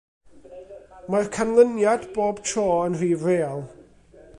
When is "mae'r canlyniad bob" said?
1.15-2.43